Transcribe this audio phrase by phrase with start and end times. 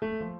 [0.00, 0.39] Thank you.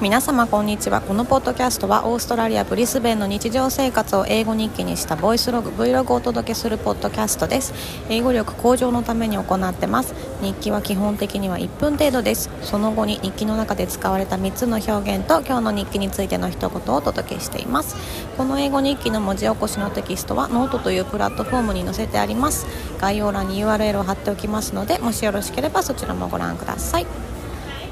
[0.00, 1.02] 皆様こんにちは。
[1.02, 7.74] このポッドキャストはオーストラリアブリスベンの日常生活を英語日記にしたボイスログ Vlog をお届けするポッドキャストです。
[8.08, 12.48] 英語力向上のために行ってます日記は基本的には1分程度です。
[12.62, 17.94] その後に日記の中で使われた3つの表現と今日の日記についての一言をお届けしています。
[18.38, 22.64] この英語日記の文字起こしのテキストはノートというプラットフォームに載せてあります。
[22.98, 27.06] 概要欄に URL を貼っておきますのでもしよろしければそちらもご覧ください。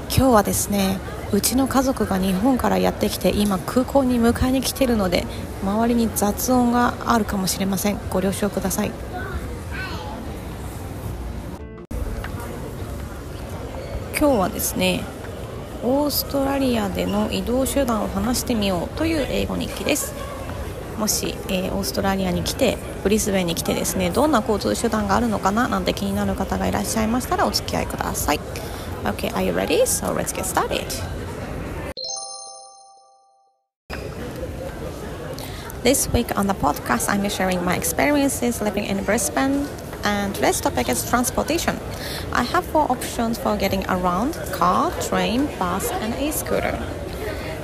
[0.09, 0.97] 今日はですね
[1.31, 5.25] うちの家族が日本からやってきて今空港に迎えに来ているので
[5.63, 8.91] 周りに雑音があるかもしれませんご了承ください
[14.19, 15.03] 今日はですね
[15.83, 20.13] オーストラリアでの移動手段を話してみようという英語日記です
[20.97, 28.39] もし、えー、オーストラリアに来てブリスベンに来てですねどんな交通手段があるのかななんて気になる方がいらっしゃいましたらお付き合いください
[29.05, 29.85] Okay, are you ready?
[29.85, 31.18] So let's get started.
[35.81, 39.65] This week on the podcast, I'm sharing my experiences living in Brisbane.
[40.03, 41.79] And today's topic is transportation.
[42.33, 46.77] I have four options for getting around car, train, bus, and e scooter.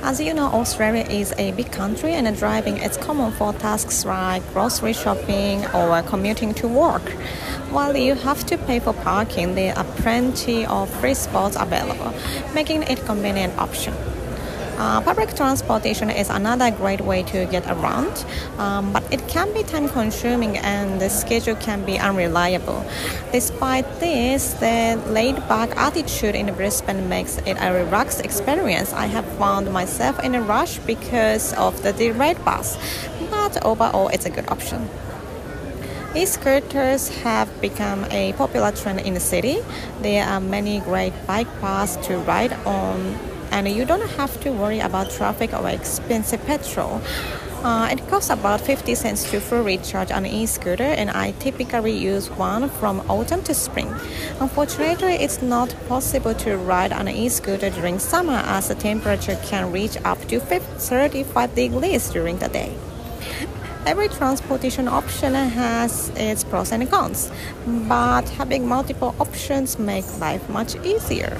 [0.02, 4.42] As you know, Australia is a big country and driving is common for tasks like
[4.54, 7.06] grocery shopping or commuting to work.
[7.68, 12.14] While you have to pay for parking, there are plenty of free spots available,
[12.54, 13.92] making it a convenient option.
[14.78, 18.26] Uh, public transportation is another great way to get around,
[18.58, 22.84] um, but it can be time consuming and the schedule can be unreliable.
[23.32, 28.92] Despite this, the laid back attitude in Brisbane makes it a relaxed experience.
[28.92, 32.76] I have found myself in a rush because of the delayed bus,
[33.30, 34.90] but overall, it's a good option.
[36.14, 39.58] E-scooters have become a popular trend in the city.
[40.00, 43.18] There are many great bike paths to ride on
[43.56, 47.00] and you don't have to worry about traffic or expensive petrol.
[47.64, 52.28] Uh, it costs about 50 cents to full recharge an e-scooter and I typically use
[52.28, 53.88] one from autumn to spring.
[54.40, 59.96] Unfortunately, it's not possible to ride an e-scooter during summer as the temperature can reach
[60.04, 62.76] up to 35 degrees during the day.
[63.86, 67.30] Every transportation option has its pros and cons,
[67.88, 71.38] but having multiple options makes life much easier.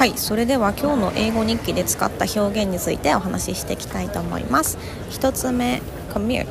[0.00, 4.78] はいそれでは今日の英語日記で使った表現についてお話ししていきたいと思います。
[5.10, 6.46] 1つ目 commute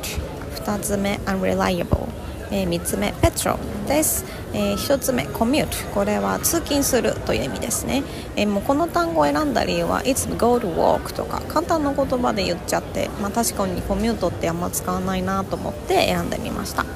[0.54, 2.06] 2つ目 unreliable
[2.52, 8.04] えー、3つ目 petrol です、えー、1つ目 commute これは通勤するという意味ですね、
[8.36, 16.86] えー、もうこの単語を選んだ理由は It's go to walk とか簡単な言葉で言っちゃって、まあ、確かにコミュートってあんま使わないなと思って選んでみました。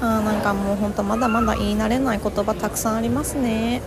[0.00, 3.82] あなんかもうほんとまだまだ言い慣れない言葉たくさんありますね。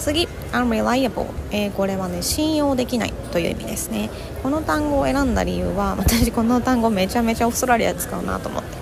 [0.00, 4.10] 次 unreliable、えー、これはね信用できないという意味ですね。
[4.42, 8.80] この単語を選んだ理由は 私この単語めちゃめちゃオーストラリアで使うなと思って。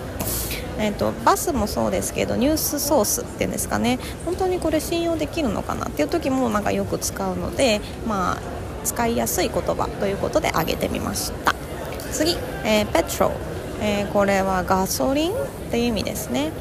[0.81, 3.99] えーと、バスもそうですけどニュースソースっていうんですかね。
[4.23, 11.53] 本当にこれ信用できるのかなっていう時もなんかよく使うので、まあ、使いやすい言葉ということで挙げてみました。
[12.13, 13.31] 次、えー、ペトロ
[13.81, 15.35] えー、これはガソリンっ
[15.71, 16.51] ていう意味ですね。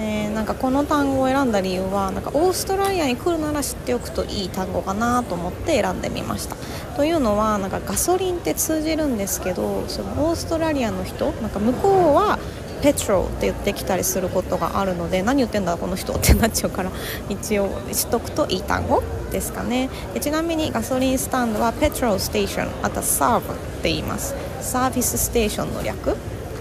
[0.00, 6.56] えー、なんかこの単語を選んだ理由はなんかオーストラリアに来るなら知っておくといい単語かなと思って選んでみました。
[6.96, 12.38] というのはなんかガソリンって通じるんですけどそのオーストラリアの人なんか向こうは
[12.82, 16.92] ペトロって言ってきたりすることがあるので何言ってんだこの人ってなっちゃうから
[17.28, 19.90] 一応知っとくといい単語ですかね。
[20.14, 24.34] でちなみにガソリンスタンドはペトロステーションあとはサーブって言います。
[24.60, 26.16] サービスステーションの略。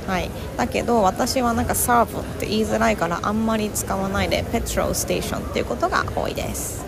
[0.08, 6.86] はい、だけど私はなんかサーブって言いづらいからあんまり使わないでペトロステーションっていうことが多いです。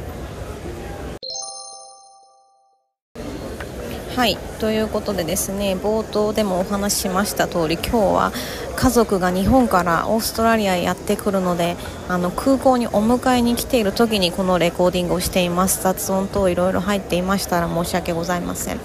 [4.15, 4.37] はい。
[4.59, 8.33] ということでですね冒頭でもお話ししました通り今日は
[8.75, 11.77] 家族が日本からオーストラリアへやってくるので
[12.09, 15.81] あの空港にお迎えに来ている時にこのレコーディングをしています。
[15.83, 18.79] 雑音等いろいろ入っていましたら申し訳ございません。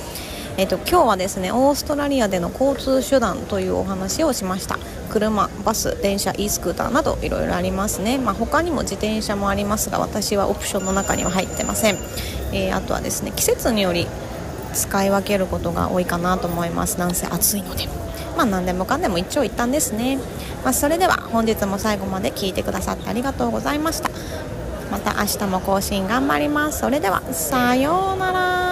[0.56, 4.78] えーと、今日はですねオーストラリアでの交通手段というお話をしました。
[5.10, 11.98] 車、バス、電車、e スクーターなどいろいろありますね、まあ、他にも自転車もありますが私はオプションの中には入ってません、
[12.52, 14.08] えー、あとはですね季節により
[14.72, 16.98] 使い分けることが多いかなと思います。
[16.98, 17.88] なんせ暑いので。
[18.36, 20.18] まあ何でもかんでも一長一短ですね、
[20.64, 24.10] まあ、それでは本日も最後まで聞いてくださってありがとうございました。
[24.90, 26.80] また明日も更新頑張ります。
[26.80, 28.63] それではさようなら。